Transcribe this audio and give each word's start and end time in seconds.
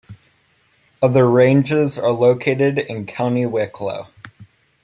Other 0.99 1.29
ranges 1.29 1.95
are 1.95 2.09
located 2.09 2.79
in 2.79 3.05
County 3.05 3.45
Wicklow. 3.45 4.07